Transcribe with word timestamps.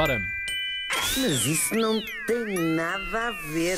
Bora. 0.00 0.18
Mas 1.18 1.44
isso 1.44 1.74
não 1.74 2.00
tem 2.26 2.54
nada 2.74 3.28
a 3.28 3.30
ver. 3.52 3.76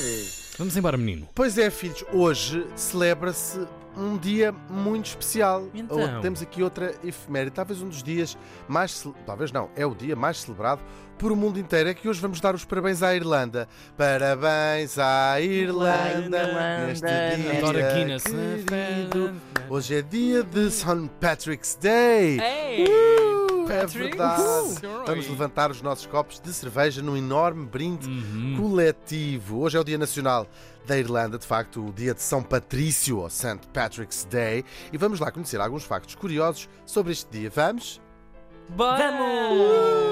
Vamos 0.56 0.76
embora, 0.76 0.96
menino. 0.96 1.28
Pois 1.34 1.58
é, 1.58 1.68
filhos, 1.68 2.04
hoje 2.12 2.64
celebra-se 2.76 3.66
um 3.96 4.16
dia 4.16 4.52
muito 4.70 5.06
especial. 5.06 5.68
Então. 5.74 5.98
Ou 5.98 6.20
Temos 6.20 6.40
aqui 6.40 6.62
outra 6.62 6.94
efeméride, 7.02 7.50
talvez 7.56 7.82
um 7.82 7.88
dos 7.88 8.04
dias 8.04 8.38
mais. 8.68 9.04
Talvez 9.26 9.50
não, 9.50 9.68
é 9.74 9.84
o 9.84 9.96
dia 9.96 10.14
mais 10.14 10.42
celebrado 10.42 10.80
por 11.18 11.32
o 11.32 11.36
mundo 11.36 11.58
inteiro. 11.58 11.88
É 11.88 11.94
que 11.94 12.08
hoje 12.08 12.20
vamos 12.20 12.40
dar 12.40 12.54
os 12.54 12.64
parabéns 12.64 13.02
à 13.02 13.16
Irlanda. 13.16 13.68
Parabéns 13.96 15.00
à 15.00 15.40
Irlanda. 15.40 16.20
Irlanda, 16.20 16.86
Neste 16.86 17.04
dia. 17.04 17.58
Adoro 17.58 17.78
Guinness. 17.94 18.22
querido. 18.22 19.34
Hoje 19.68 19.96
é 19.96 20.02
dia 20.02 20.44
de 20.44 20.70
St. 20.70 21.10
Patrick's 21.20 21.76
Day. 21.82 22.38
Hey! 22.38 23.31
Uh, 23.66 23.72
é 23.72 23.86
verdade. 23.86 24.42
Uh. 24.42 25.04
Vamos 25.06 25.28
levantar 25.28 25.70
os 25.70 25.80
nossos 25.82 26.06
copos 26.06 26.40
de 26.40 26.52
cerveja 26.52 27.02
num 27.02 27.16
enorme 27.16 27.66
brinde 27.66 28.08
Uhum. 28.08 28.56
coletivo. 28.60 29.60
Hoje 29.60 29.76
é 29.76 29.80
o 29.80 29.84
Dia 29.84 29.98
Nacional 29.98 30.46
da 30.86 30.98
Irlanda, 30.98 31.38
de 31.38 31.46
facto, 31.46 31.84
o 31.86 31.92
dia 31.92 32.12
de 32.14 32.22
São 32.22 32.42
Patrício, 32.42 33.18
ou 33.18 33.30
St. 33.30 33.60
Patrick's 33.72 34.24
Day, 34.28 34.64
e 34.92 34.98
vamos 34.98 35.20
lá 35.20 35.30
conhecer 35.30 35.60
alguns 35.60 35.84
factos 35.84 36.14
curiosos 36.14 36.68
sobre 36.84 37.12
este 37.12 37.30
dia. 37.30 37.50
Vamos? 37.50 38.00
Vamos! 38.70 40.11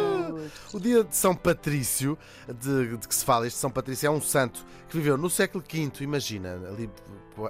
O 0.73 0.81
dia 0.81 1.05
de 1.05 1.15
São 1.17 1.35
Patrício, 1.35 2.19
de, 2.49 2.97
de 2.97 3.09
que 3.09 3.15
se 3.15 3.25
fala, 3.25 3.47
este 3.47 3.59
São 3.59 3.71
Patrício 3.71 4.07
é 4.07 4.11
um 4.11 4.21
santo 4.21 4.65
que 4.89 4.97
viveu 4.97 5.17
no 5.17 5.29
século 5.31 5.63
V, 5.71 5.91
imagina, 6.05 6.55
ali 6.69 6.91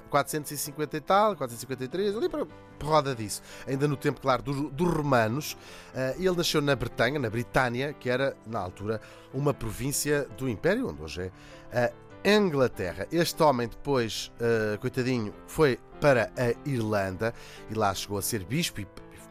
450 0.09 0.97
e 0.97 1.01
tal, 1.01 1.37
453, 1.37 2.17
ali 2.17 2.29
para 2.29 2.47
roda 2.83 3.15
disso. 3.15 3.43
Ainda 3.67 3.87
no 3.89 3.97
tempo, 3.97 4.21
claro, 4.21 4.43
do- 4.43 4.71
dos 4.71 4.89
romanos. 4.89 5.57
Eh, 5.95 6.17
ele 6.19 6.37
nasceu 6.37 6.61
na 6.63 6.75
Bretanha, 6.77 7.19
na 7.19 7.29
Britânia, 7.29 7.93
que 7.93 8.09
era, 8.09 8.37
na 8.47 8.59
altura, 8.61 9.01
uma 9.35 9.53
província 9.53 10.27
do 10.37 10.49
Império, 10.49 10.89
onde 10.89 11.03
hoje 11.03 11.33
é 11.73 11.93
a 12.25 12.31
Inglaterra. 12.37 13.07
Este 13.11 13.43
homem 13.43 13.69
depois, 13.69 14.31
eh, 14.41 14.79
coitadinho, 14.81 15.35
foi 15.47 15.79
para 16.01 16.31
a 16.37 16.69
Irlanda 16.69 17.35
e 17.71 17.75
lá 17.75 17.93
chegou 17.95 18.19
a 18.19 18.23
ser 18.23 18.45
bispo 18.45 18.81
e 18.81 18.87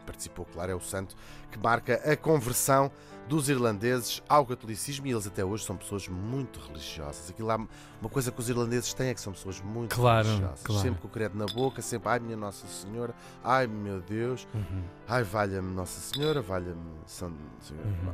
participou, 0.06 0.44
claro, 0.52 0.72
é 0.72 0.74
o 0.74 0.80
santo 0.80 1.16
que 1.50 1.58
marca 1.58 1.94
a 2.04 2.16
conversão 2.16 2.90
dos 3.30 3.48
irlandeses 3.48 4.20
ao 4.28 4.44
catolicismo 4.44 5.06
e 5.06 5.12
eles 5.12 5.24
até 5.24 5.44
hoje 5.44 5.64
são 5.64 5.76
pessoas 5.76 6.08
muito 6.08 6.58
religiosas. 6.58 7.30
Aquilo 7.30 7.46
lá, 7.46 7.56
uma 8.00 8.10
coisa 8.10 8.32
que 8.32 8.40
os 8.40 8.48
irlandeses 8.50 8.92
têm 8.92 9.10
é 9.10 9.14
que 9.14 9.20
são 9.20 9.32
pessoas 9.32 9.60
muito 9.60 9.94
Claro, 9.94 10.26
religiosas. 10.26 10.60
claro. 10.64 10.82
Sempre 10.82 11.00
com 11.00 11.06
o 11.06 11.10
credo 11.10 11.38
na 11.38 11.46
boca, 11.46 11.80
sempre, 11.80 12.08
ai 12.08 12.18
minha 12.18 12.36
Nossa 12.36 12.66
Senhora, 12.66 13.14
ai 13.44 13.68
meu 13.68 14.00
Deus, 14.00 14.48
Uhum. 14.52 14.82
ai 15.06 15.22
valha-me 15.22 15.72
Nossa 15.72 16.00
Senhora, 16.00 16.42
valha-me 16.42 16.76
São 17.06 17.32
Senhor. 17.60 17.86
Uhum. 17.86 18.12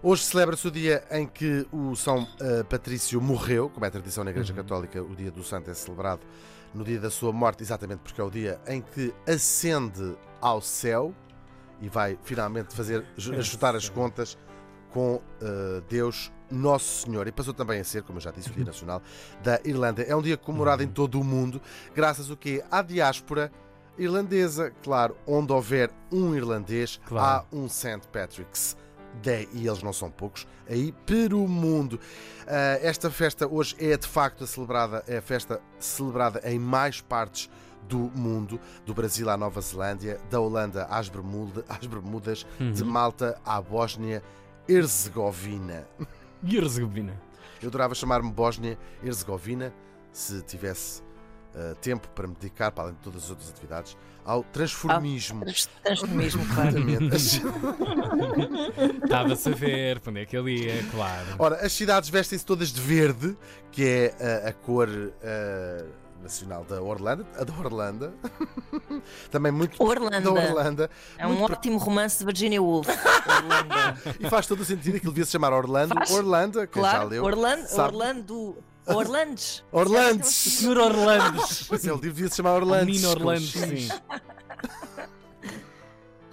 Hoje 0.00 0.22
celebra-se 0.22 0.68
o 0.68 0.70
dia 0.70 1.04
em 1.10 1.26
que 1.26 1.66
o 1.72 1.96
São 1.96 2.24
eh, 2.40 2.62
Patrício 2.62 3.20
morreu, 3.20 3.68
como 3.68 3.84
é 3.84 3.88
a 3.88 3.90
tradição 3.90 4.22
na 4.22 4.30
Igreja 4.30 4.52
Uhum. 4.52 4.56
Católica, 4.58 5.02
o 5.02 5.16
dia 5.16 5.32
do 5.32 5.42
santo 5.42 5.68
é 5.68 5.74
celebrado 5.74 6.20
no 6.72 6.84
dia 6.84 7.00
da 7.00 7.10
sua 7.10 7.32
morte, 7.32 7.64
exatamente 7.64 7.98
porque 8.04 8.20
é 8.20 8.24
o 8.24 8.30
dia 8.30 8.60
em 8.68 8.80
que 8.80 9.12
ascende 9.26 10.14
ao 10.40 10.60
céu 10.60 11.12
e 11.80 11.88
vai 11.88 12.18
finalmente 12.22 12.74
fazer 12.74 13.04
ajustar 13.16 13.74
as 13.76 13.88
contas 13.88 14.36
com 14.90 15.20
eh, 15.40 15.82
Deus 15.88 16.32
Nosso 16.50 17.04
Senhor. 17.06 17.26
E 17.28 17.32
passou 17.32 17.52
também 17.52 17.78
a 17.80 17.84
ser, 17.84 18.02
como 18.02 18.18
eu 18.18 18.22
já 18.22 18.30
disse, 18.30 18.50
o 18.50 18.52
Dia 18.52 18.64
Nacional 18.66 19.02
da 19.42 19.60
Irlanda. 19.64 20.02
É 20.02 20.14
um 20.16 20.22
dia 20.22 20.36
comemorado 20.36 20.82
em 20.82 20.88
todo 20.88 21.20
o 21.20 21.24
mundo, 21.24 21.60
graças 21.94 22.30
ao 22.30 22.36
quê? 22.36 22.64
À 22.70 22.82
diáspora 22.82 23.52
irlandesa, 23.98 24.72
claro, 24.82 25.16
onde 25.26 25.52
houver 25.52 25.90
um 26.12 26.34
irlandês, 26.34 27.00
Claro. 27.06 27.46
há 27.52 27.56
um 27.56 27.68
St. 27.68 28.00
Patrick's 28.12 28.76
Day, 29.22 29.48
e 29.52 29.66
eles 29.66 29.82
não 29.82 29.92
são 29.92 30.08
poucos, 30.10 30.46
aí 30.68 30.92
pelo 31.04 31.48
mundo. 31.48 31.98
Ah, 32.46 32.78
esta 32.80 33.10
festa 33.10 33.48
hoje 33.48 33.74
é 33.80 33.96
de 33.96 34.06
facto 34.06 34.44
a 34.44 34.46
celebrada, 34.46 35.02
é 35.08 35.16
a 35.18 35.22
festa 35.22 35.60
celebrada 35.80 36.40
em 36.44 36.58
mais 36.58 37.00
partes 37.00 37.50
do 37.88 38.10
mundo, 38.14 38.60
do 38.84 38.92
Brasil 38.94 39.28
à 39.30 39.36
Nova 39.36 39.60
Zelândia, 39.60 40.20
da 40.30 40.40
Holanda 40.40 40.84
às, 40.84 41.08
Bermuda, 41.08 41.64
às 41.68 41.86
Bermudas, 41.86 42.46
de 42.58 42.82
Uhum. 42.82 42.90
Malta 42.90 43.40
à 43.44 43.60
Bósnia 43.60 44.22
Herzegovina. 44.68 45.86
Herzegovina? 46.46 47.14
Eu 47.62 47.68
adorava 47.68 47.94
chamar-me 47.94 48.30
Bósnia-Herzegovina 48.30 49.72
se 50.12 50.40
tivesse 50.42 51.02
ah, 51.54 51.74
tempo 51.80 52.08
para 52.14 52.28
me 52.28 52.34
dedicar, 52.34 52.70
para 52.70 52.84
além 52.84 52.94
de 52.94 53.00
todas 53.00 53.24
as 53.24 53.30
outras 53.30 53.50
atividades, 53.50 53.96
ao 54.24 54.44
transformismo. 54.44 55.44
Transformismo, 55.82 56.44
claro. 56.54 56.76
Estava-se 59.02 59.48
a 59.48 59.54
ver 59.54 60.00
para 60.00 60.10
onde 60.10 60.20
é 60.20 60.26
que 60.26 60.36
ele 60.36 60.66
ia, 60.66 60.84
claro. 60.90 61.26
Ora, 61.38 61.56
as 61.56 61.72
cidades 61.72 62.10
vestem-se 62.10 62.44
todas 62.44 62.72
de 62.72 62.80
verde, 62.80 63.36
que 63.72 63.84
é 63.84 64.14
ah, 64.44 64.48
a 64.50 64.52
cor 64.52 64.88
ah, 65.22 65.84
nacional 66.22 66.64
da 66.64 66.80
Orlando, 66.82 67.26
a 67.36 67.44
da 67.44 67.52
Orlando. 67.58 68.12
Também 69.30 69.52
muito 69.52 69.82
Orlando. 69.82 70.34
da 70.34 70.40
Orlando. 70.42 70.90
É 71.16 71.26
um 71.26 71.30
Muito 71.34 71.52
ótimo 71.52 71.78
romance 71.78 72.18
de 72.18 72.24
Virginia 72.24 72.60
Woolf. 72.62 72.88
Orlando. 72.88 74.16
E 74.20 74.28
faz 74.28 74.46
todo 74.46 74.60
o 74.60 74.64
sentido 74.64 74.96
aquilo 74.96 75.12
devia 75.12 75.24
se 75.26 75.32
chamar 75.32 75.52
Orlando. 75.52 75.94
Faz. 75.94 76.10
Orlando, 76.10 76.66
quem 76.68 76.82
já 76.82 76.90
Claro, 76.90 77.08
leu. 77.08 77.24
Orlando. 77.24 77.66
sabe. 77.66 77.94
Orlando. 77.94 78.56
Orlandes. 78.86 79.62
Orlandes. 79.70 80.28
Senhor 80.34 80.78
Orlandes. 80.78 81.64
Pois 81.68 81.86
é, 81.86 81.90
ele 81.90 82.00
devia 82.00 82.28
se 82.28 82.36
chamar 82.36 82.54
Orlandes. 82.54 82.86
Menino 82.86 83.10
Orlandes, 83.10 83.50
sim. 83.52 83.88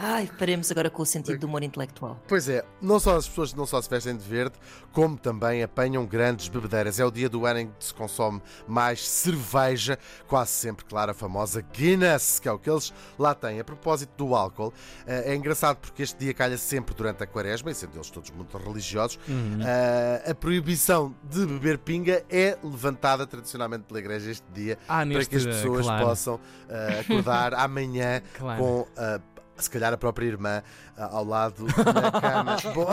Ai, 0.07 0.29
paremos 0.37 0.69
agora 0.69 0.87
com 0.87 1.01
o 1.01 1.05
sentido 1.05 1.39
do 1.39 1.47
humor 1.47 1.63
intelectual. 1.63 2.21
Pois 2.27 2.47
é, 2.47 2.63
não 2.79 2.99
só 2.99 3.15
as 3.17 3.27
pessoas 3.27 3.55
não 3.55 3.65
só 3.65 3.81
se 3.81 3.89
vestem 3.89 4.15
de 4.15 4.23
verde, 4.23 4.53
como 4.91 5.17
também 5.17 5.63
apanham 5.63 6.05
grandes 6.05 6.47
bebedeiras. 6.47 6.99
É 6.99 7.05
o 7.05 7.09
dia 7.09 7.27
do 7.27 7.43
ano 7.43 7.61
em 7.61 7.67
que 7.69 7.85
se 7.85 7.91
consome 7.91 8.39
mais 8.67 9.01
cerveja, 9.07 9.97
quase 10.27 10.51
sempre, 10.51 10.85
claro, 10.85 11.09
a 11.09 11.13
famosa 11.15 11.59
Guinness, 11.73 12.39
que 12.39 12.47
é 12.47 12.51
o 12.51 12.59
que 12.59 12.69
eles 12.69 12.93
lá 13.17 13.33
têm. 13.33 13.59
A 13.59 13.63
propósito 13.63 14.11
do 14.15 14.35
álcool, 14.35 14.71
eh, 15.07 15.31
é 15.31 15.35
engraçado 15.35 15.77
porque 15.77 16.03
este 16.03 16.19
dia 16.19 16.35
calha 16.35 16.57
sempre 16.59 16.93
durante 16.93 17.23
a 17.23 17.25
quaresma, 17.27 17.71
e 17.71 17.73
sendo 17.73 17.95
eles 17.95 18.11
todos 18.11 18.29
muito 18.29 18.55
religiosos, 18.59 19.17
Uhum. 19.27 19.57
eh, 19.65 20.23
a 20.29 20.35
proibição 20.35 21.15
de 21.23 21.47
beber 21.47 21.79
pinga 21.79 22.23
é 22.29 22.55
levantada 22.63 23.25
tradicionalmente 23.25 23.85
pela 23.85 23.97
Igreja 23.99 24.29
este 24.29 24.45
dia, 24.53 24.77
Ah, 24.87 25.03
para 25.03 25.25
que 25.25 25.35
as 25.35 25.45
pessoas 25.47 25.83
claro, 25.87 26.05
possam 26.05 26.39
eh, 26.69 26.99
acordar 26.99 27.55
amanhã 27.57 28.21
Claro. 28.37 28.61
com 28.61 28.87
ah, 28.95 29.19
se 29.57 29.69
calhar 29.69 29.93
a 29.93 29.97
própria 29.97 30.25
irmã 30.27 30.61
ah, 30.97 31.09
ao 31.17 31.23
lado 31.25 31.65
na 31.93 32.11
cama. 32.21 32.57
Bom, 32.73 32.87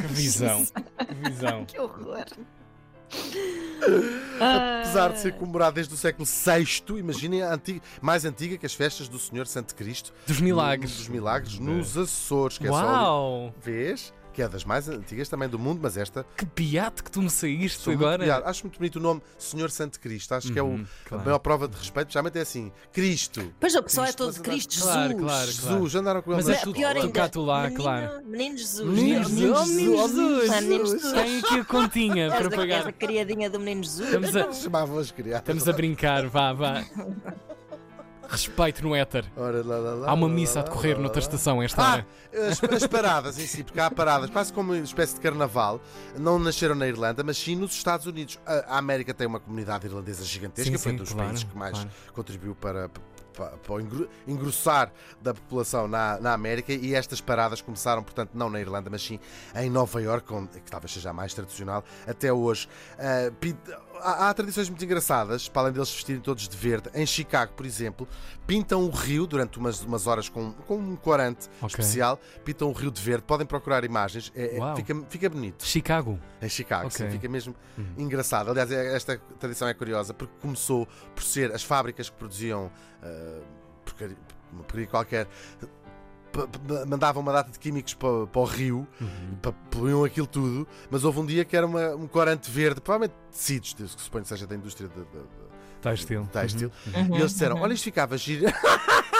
Que 0.00 0.06
visão. 0.08 0.64
Que 1.06 1.14
visão. 1.30 1.64
Que 1.66 1.78
horror. 1.78 2.24
apesar 4.40 5.12
de 5.12 5.20
ser 5.20 5.34
comemorado 5.34 5.74
desde 5.76 5.94
o 5.94 5.96
século 5.96 6.26
VI, 6.26 6.98
imaginem 6.98 7.42
a 7.42 7.54
antiga, 7.54 7.80
mais 8.00 8.24
antiga 8.24 8.56
que 8.56 8.66
as 8.66 8.74
festas 8.74 9.08
do 9.08 9.18
Senhor 9.18 9.46
Santo 9.46 9.74
Cristo 9.74 10.12
Dos 10.26 10.40
milagres. 10.40 10.96
dos 10.96 11.08
milagres 11.08 11.58
nos 11.58 11.96
Açores, 11.96 12.58
que 12.58 12.66
é 12.66 12.70
só 12.70 12.76
Uau! 12.76 13.54
vês 13.62 14.12
que 14.34 14.42
é 14.42 14.48
das 14.48 14.64
mais 14.64 14.88
antigas 14.88 15.28
também 15.28 15.48
do 15.48 15.58
mundo, 15.58 15.78
mas 15.82 15.96
esta 15.96 16.26
Que 16.36 16.44
piate 16.44 17.02
que 17.02 17.10
tu 17.10 17.22
me 17.22 17.30
saíste 17.30 17.78
sou 17.80 17.92
muito 17.94 18.04
agora. 18.04 18.24
piada. 18.24 18.46
acho 18.48 18.64
muito 18.64 18.78
bonito 18.78 18.96
o 18.96 19.00
nome 19.00 19.22
Senhor 19.38 19.70
Santo 19.70 19.98
Cristo. 20.00 20.32
Acho 20.34 20.52
que 20.52 20.58
é 20.58 20.62
o, 20.62 20.66
Uhum, 20.66 20.86
claro. 21.06 21.22
a 21.22 21.24
maior 21.24 21.38
prova 21.38 21.68
de 21.68 21.76
respeito. 21.76 22.12
Geralmente 22.12 22.38
é 22.38 22.42
assim: 22.42 22.72
Cristo. 22.92 23.52
Pois 23.60 23.74
o 23.74 23.82
pessoal 23.82 24.06
é 24.08 24.12
todo 24.12 24.38
Cristo 24.42 24.80
Claro, 24.82 25.08
Jesus. 25.12 25.22
claro. 25.24 25.46
Jesus, 25.52 25.94
andaram 25.94 26.20
com 26.22 26.32
ele 26.32 26.42
Mas 26.42 26.48
é 26.48 26.60
tudo- 26.60 26.74
pior 26.74 26.96
ainda, 26.96 27.08
cá, 27.12 27.28
tu 27.28 27.42
lá, 27.42 27.62
menino, 27.62 27.80
claro. 27.80 28.24
Menino 28.26 28.58
Jesus. 28.58 28.88
Menino 28.88 29.24
Jesus, 29.24 29.50
oh, 29.50 29.64
Jesus, 29.64 29.70
menino 29.76 29.90
menino 29.96 30.06
Jesus. 30.08 30.50
Ah, 30.50 30.60
menino 30.60 30.86
Jesus. 30.86 31.12
Tem 31.12 31.38
aqui 31.38 31.54
a 31.60 31.64
continha 31.64 32.28
para 32.30 32.50
pagar. 32.50 32.92
criadinha 32.92 33.48
do 33.50 33.58
menino 33.60 33.84
Jesus. 33.84 34.06
Estamos 34.08 34.36
a, 34.36 34.52
Chamavam 34.52 34.98
as 34.98 35.10
criadas. 35.10 35.40
estamos 35.42 35.68
a 35.68 35.72
brincar, 35.72 36.26
vá, 36.26 36.52
vá. 36.52 36.84
Respeito 38.28 38.82
no 38.82 38.94
éter. 38.94 39.24
Ora, 39.36 39.62
lá, 39.64 39.76
lá, 39.78 39.94
lá, 39.94 40.10
Há 40.10 40.14
uma 40.14 40.28
missa 40.28 40.60
a 40.60 40.62
decorrer 40.62 40.98
noutra 40.98 41.20
estação 41.20 41.62
esta 41.62 41.82
Ah, 41.82 41.92
hora. 41.92 42.06
as, 42.50 42.62
as 42.82 42.86
paradas 42.86 43.38
em 43.38 43.46
si, 43.46 43.62
porque 43.62 43.78
há 43.80 43.90
paradas, 43.90 44.30
quase 44.30 44.52
como 44.52 44.72
uma 44.72 44.78
espécie 44.82 45.14
de 45.14 45.20
carnaval, 45.20 45.80
não 46.18 46.38
nasceram 46.38 46.74
na 46.74 46.86
Irlanda, 46.88 47.22
mas 47.22 47.36
sim 47.36 47.54
nos 47.56 47.72
Estados 47.72 48.06
Unidos. 48.06 48.38
A, 48.46 48.74
a 48.74 48.78
América 48.78 49.12
tem 49.14 49.26
uma 49.26 49.38
comunidade 49.40 49.86
irlandesa 49.86 50.24
gigantesca, 50.24 50.70
Sim, 50.72 50.78
foi 50.78 50.92
sim, 50.92 50.96
um 50.96 51.00
dos 51.00 51.12
claro, 51.12 51.28
países 51.28 51.44
que 51.44 51.56
mais 51.56 51.72
claro. 51.72 51.90
contribuiu 52.12 52.54
para, 52.54 52.88
para, 53.34 53.72
o 53.72 53.80
engrossar 54.26 54.92
da 55.20 55.34
população 55.34 55.86
na, 55.88 56.18
na 56.20 56.32
América 56.32 56.72
e 56.72 56.94
estas 56.94 57.20
paradas 57.20 57.60
começaram, 57.60 58.02
portanto, 58.02 58.30
não 58.34 58.48
na 58.48 58.60
Irlanda, 58.60 58.88
mas 58.90 59.02
sim 59.02 59.18
em 59.56 59.68
Nova 59.68 60.00
Iorque, 60.02 60.32
onde, 60.32 60.60
que 60.60 60.70
talvez 60.70 60.92
seja 60.92 61.10
a 61.10 61.12
mais 61.12 61.34
tradicional 61.34 61.84
até 62.06 62.32
hoje. 62.32 62.68
Pin- 63.40 63.56
há, 64.04 64.28
há 64.30 64.34
tradições 64.34 64.68
muito 64.68 64.84
engraçadas, 64.84 65.48
para 65.48 65.62
além 65.62 65.72
deles 65.72 65.90
vestirem 65.90 66.20
todos 66.20 66.48
de 66.48 66.56
verde. 66.56 66.90
Em 66.94 67.06
Chicago, 67.06 67.52
por 67.54 67.64
exemplo, 67.64 68.06
pintam 68.46 68.84
o 68.84 68.90
rio 68.90 69.26
durante 69.26 69.58
umas, 69.58 69.82
umas 69.82 70.06
horas 70.06 70.28
com, 70.28 70.52
com 70.52 70.76
um 70.76 70.96
corante 70.96 71.48
Ok. 71.62 71.68
especial, 71.68 72.20
pintam 72.44 72.68
o 72.68 72.72
rio 72.72 72.90
de 72.90 73.00
verde, 73.00 73.24
podem 73.26 73.46
procurar 73.46 73.84
imagens, 73.84 74.30
é- 74.34 74.56
é- 74.58 74.76
fica, 74.76 74.94
fica 75.08 75.28
bonito. 75.30 75.64
Chicago. 75.64 76.18
Em 76.42 76.48
Chicago, 76.48 76.86
Ok. 76.88 76.96
sim, 77.06 77.10
fica 77.10 77.28
mesmo 77.28 77.54
Uhum. 77.78 77.94
engraçado. 77.98 78.50
Aliás, 78.50 78.70
é- 78.70 78.94
esta 78.94 79.18
tradição 79.40 79.66
é 79.66 79.74
curiosa 79.74 80.12
porque 80.12 80.34
começou 80.40 80.86
por 81.14 81.22
ser 81.24 81.52
as 81.52 81.62
fábricas 81.64 82.08
que 82.10 82.16
produziam 82.16 82.70
ah, 83.02 83.40
porcaria, 83.84 84.16
uma 84.52 84.62
porcaria 84.62 84.86
qualquer. 84.86 85.28
Mandavam 86.88 87.22
uma 87.22 87.32
data 87.32 87.50
de 87.50 87.58
químicos 87.58 87.94
para, 87.94 88.26
para 88.26 88.40
o 88.40 88.44
rio, 88.44 88.86
Uhum. 89.00 89.36
para 89.40 89.52
poluíam 89.70 90.04
aquilo 90.04 90.26
tudo, 90.26 90.66
mas 90.90 91.04
houve 91.04 91.20
um 91.20 91.26
dia 91.26 91.44
que 91.44 91.56
era 91.56 91.66
uma- 91.66 91.94
um 91.94 92.06
corante 92.06 92.50
verde, 92.50 92.80
provavelmente 92.80 93.14
tecidos, 93.30 93.74
que 93.74 93.86
suponho 94.02 94.22
que 94.22 94.28
seja 94.28 94.46
da 94.46 94.54
indústria 94.54 94.88
de, 94.88 94.94
de- 94.94 95.00
de- 95.02 95.44
Têxtil. 95.82 96.22
de 96.22 96.28
têxtil, 96.28 96.72
Uhum, 96.86 97.16
e 97.16 97.18
eles 97.20 97.32
disseram: 97.32 97.60
Olha, 97.60 97.74
isto 97.74 97.84
ficava 97.84 98.16
giro. 98.16 98.46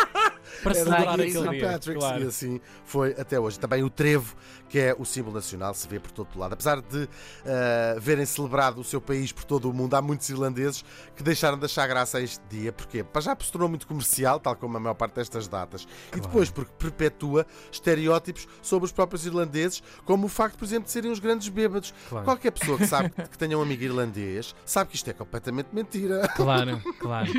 Para 0.62 0.74
celebrar 0.74 1.16
daqui 1.16 1.36
a 1.36 1.40
aquele 1.40 1.58
St. 1.58 1.66
Patrick's, 1.66 2.04
claro. 2.04 2.24
E 2.24 2.26
assim 2.26 2.60
foi 2.84 3.10
até 3.18 3.38
hoje. 3.38 3.58
Também 3.58 3.82
o 3.82 3.90
trevo, 3.90 4.34
que 4.68 4.78
é 4.78 4.94
o 4.98 5.04
símbolo 5.04 5.34
nacional, 5.34 5.74
se 5.74 5.86
vê 5.88 5.98
por 5.98 6.10
todo 6.10 6.28
o 6.34 6.38
lado. 6.38 6.52
Apesar 6.52 6.80
de 6.80 7.08
ah, 7.46 7.96
verem 7.98 8.24
celebrado 8.26 8.80
o 8.80 8.84
seu 8.84 9.00
país 9.00 9.32
por 9.32 9.44
todo 9.44 9.70
o 9.70 9.72
mundo, 9.72 9.94
há 9.94 10.02
muitos 10.02 10.28
irlandeses 10.28 10.84
que 11.16 11.22
deixaram 11.22 11.58
de 11.58 11.64
achar 11.64 11.86
graça 11.86 12.18
a 12.18 12.20
este 12.20 12.42
dia. 12.48 12.72
Porquê? 12.72 13.04
Para 13.04 13.22
já 13.22 13.36
se 13.40 13.52
tornou 13.52 13.68
muito 13.68 13.86
comercial, 13.86 14.40
tal 14.40 14.56
como 14.56 14.76
a 14.76 14.80
maior 14.80 14.94
parte 14.94 15.14
destas 15.14 15.48
datas. 15.48 15.86
E 16.14 16.20
depois 16.20 16.50
porque 16.50 16.72
perpetua 16.78 17.46
estereótipos 17.70 18.46
sobre 18.62 18.86
os 18.86 18.92
próprios 18.92 19.26
irlandeses, 19.26 19.82
como 20.04 20.26
o 20.26 20.28
facto, 20.28 20.58
por 20.58 20.64
exemplo, 20.64 20.84
de 20.84 20.90
serem 20.90 21.10
os 21.10 21.18
grandes 21.18 21.48
bêbados. 21.48 21.94
Claro. 22.08 22.24
Qualquer 22.24 22.50
pessoa 22.50 22.78
que 22.78 22.86
sabe 22.86 23.10
que 23.10 23.38
tenha 23.38 23.58
um 23.58 23.62
amigo 23.62 23.82
irlandês 23.82 24.54
sabe 24.64 24.90
que 24.90 24.96
isto 24.96 25.08
é 25.08 25.12
completamente 25.12 25.68
mentira. 25.72 26.28
Claro, 26.34 26.80
claro. 26.98 27.32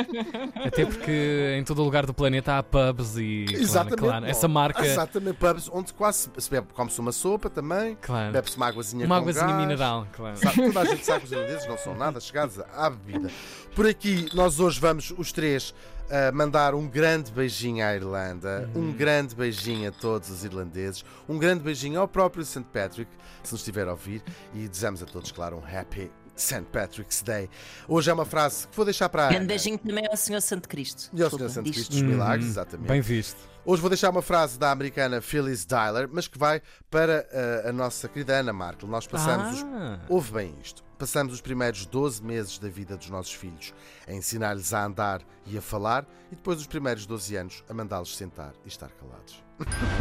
Até 0.64 0.84
porque 0.84 1.56
em 1.58 1.64
todo 1.64 1.80
o 1.80 1.84
lugar 1.84 2.06
do 2.06 2.14
planeta 2.14 2.57
há 2.57 2.57
pubs 2.62 3.16
e. 3.16 3.46
Exatamente. 3.50 3.98
Claro, 4.00 4.26
essa 4.26 4.48
marca. 4.48 4.84
Exatamente, 4.84 5.36
pubs 5.36 5.68
onde 5.72 5.92
quase 5.92 6.30
se 6.38 6.50
bebe, 6.50 6.68
come-se 6.72 7.00
uma 7.00 7.12
sopa 7.12 7.48
também, 7.50 7.96
Claro. 8.00 8.32
bebe-se 8.32 8.56
uma 8.56 8.66
águazinha 8.66 9.06
Uma 9.06 9.16
águazinha 9.16 9.54
mineral, 9.54 10.06
claro. 10.12 10.36
Sabe, 10.36 10.56
toda 10.72 10.80
a 10.80 10.84
gente 10.84 11.04
sabe 11.04 11.20
que 11.20 11.26
os 11.26 11.32
irlandeses 11.32 11.66
não 11.68 11.78
são 11.78 11.94
nada 11.94 12.20
chegados 12.20 12.58
à 12.74 12.90
bebida. 12.90 13.30
Por 13.74 13.86
aqui, 13.86 14.28
nós 14.34 14.58
hoje 14.60 14.80
vamos, 14.80 15.12
os 15.16 15.32
três, 15.32 15.74
a 16.10 16.32
mandar 16.32 16.74
um 16.74 16.88
grande 16.88 17.30
beijinho 17.30 17.84
à 17.84 17.94
Irlanda, 17.94 18.68
um 18.74 18.92
grande 18.92 19.34
beijinho 19.34 19.88
a 19.88 19.92
todos 19.92 20.30
os 20.30 20.44
irlandeses, 20.44 21.04
um 21.28 21.38
grande 21.38 21.62
beijinho 21.62 22.00
ao 22.00 22.08
próprio 22.08 22.44
St. 22.44 22.64
Patrick, 22.72 23.10
se 23.42 23.52
nos 23.52 23.60
estiver 23.60 23.86
a 23.86 23.90
ouvir, 23.92 24.22
e 24.54 24.66
desejamos 24.68 25.02
a 25.02 25.06
todos, 25.06 25.30
claro, 25.30 25.56
um 25.58 25.78
happy 25.78 26.10
St. 26.40 26.62
Patrick's 26.72 27.22
Day. 27.22 27.48
Hoje 27.86 28.10
é 28.10 28.14
uma 28.14 28.24
frase 28.24 28.66
que 28.68 28.76
vou 28.76 28.84
deixar 28.84 29.08
para 29.08 29.24
a 29.24 29.28
Grande 29.28 29.40
Ana. 29.44 29.48
beijinho 29.48 29.78
também 29.78 30.06
ao 30.06 30.16
Senhor 30.16 30.40
Santo 30.40 30.68
Cristo. 30.68 31.10
E 31.12 31.22
ao 31.22 31.30
Senhor 31.30 31.48
Santo. 31.50 31.70
Cristo 31.70 31.90
dos 31.90 32.02
Milagres, 32.02 32.44
Uhum. 32.46 32.50
exatamente. 32.52 32.88
Bem 32.88 33.00
visto. 33.00 33.36
Hoje 33.64 33.82
vou 33.82 33.90
deixar 33.90 34.08
uma 34.08 34.22
frase 34.22 34.58
da 34.58 34.70
americana 34.70 35.20
Phyllis 35.20 35.66
Dyer, 35.66 36.08
mas 36.10 36.26
que 36.26 36.38
vai 36.38 36.62
para 36.90 37.26
uh, 37.64 37.68
a 37.68 37.72
nossa 37.72 38.08
querida 38.08 38.36
Ana 38.38 38.52
Markel. 38.52 38.88
Nós 38.88 39.06
passamos 39.06 39.58
os 39.58 39.62
Ah, 39.64 40.00
Ouve 40.08 40.32
bem 40.32 40.54
isto. 40.62 40.82
Passamos 40.98 41.32
os 41.34 41.40
primeiros 41.40 41.84
12 41.84 42.22
meses 42.24 42.58
da 42.58 42.68
vida 42.68 42.96
dos 42.96 43.10
nossos 43.10 43.32
filhos 43.34 43.74
a 44.06 44.12
ensinar-lhes 44.12 44.72
a 44.72 44.84
andar 44.84 45.20
e 45.46 45.56
a 45.58 45.60
falar, 45.62 46.04
e 46.32 46.34
depois 46.34 46.58
os 46.60 46.66
primeiros 46.66 47.04
12 47.06 47.36
anos 47.36 47.62
a 47.68 47.74
mandá-los 47.74 48.16
sentar 48.16 48.52
e 48.64 48.68
estar 48.68 48.88
calados. 48.92 49.42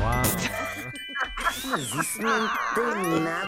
uau. 0.02 0.22
Mas 1.70 1.82
isso 1.94 2.22
não 2.22 2.48
tem 2.74 3.20
nada. 3.22 3.46